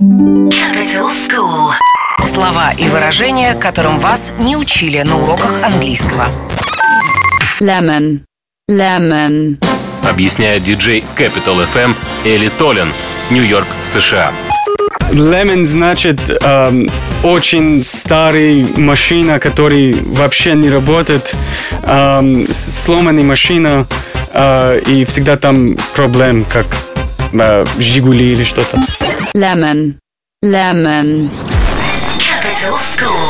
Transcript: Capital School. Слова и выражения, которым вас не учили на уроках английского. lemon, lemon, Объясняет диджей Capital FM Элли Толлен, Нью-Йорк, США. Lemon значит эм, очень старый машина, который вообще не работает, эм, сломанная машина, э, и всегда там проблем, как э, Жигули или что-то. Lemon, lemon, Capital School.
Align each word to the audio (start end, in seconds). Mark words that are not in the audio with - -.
Capital 0.00 1.10
School. 1.10 1.72
Слова 2.24 2.70
и 2.78 2.88
выражения, 2.88 3.56
которым 3.56 3.98
вас 3.98 4.32
не 4.38 4.56
учили 4.56 5.02
на 5.02 5.16
уроках 5.18 5.60
английского. 5.60 6.28
lemon, 7.60 8.20
lemon, 8.70 9.56
Объясняет 10.08 10.62
диджей 10.62 11.02
Capital 11.16 11.66
FM 11.74 11.96
Элли 12.24 12.48
Толлен, 12.60 12.92
Нью-Йорк, 13.30 13.66
США. 13.82 14.30
Lemon 15.10 15.64
значит 15.64 16.30
эм, 16.44 16.88
очень 17.24 17.82
старый 17.82 18.68
машина, 18.76 19.40
который 19.40 20.00
вообще 20.00 20.52
не 20.52 20.70
работает, 20.70 21.34
эм, 21.82 22.46
сломанная 22.48 23.24
машина, 23.24 23.88
э, 24.32 24.80
и 24.86 25.04
всегда 25.06 25.36
там 25.36 25.76
проблем, 25.96 26.44
как 26.44 26.66
э, 27.32 27.64
Жигули 27.80 28.32
или 28.34 28.44
что-то. 28.44 28.78
Lemon, 29.34 29.98
lemon, 30.42 31.28
Capital 32.18 32.78
School. 32.78 33.27